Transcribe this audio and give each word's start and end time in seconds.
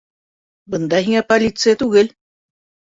Бында 0.75 1.03
һиңә 1.09 1.23
полиция 1.29 1.79
түгел. 1.85 2.15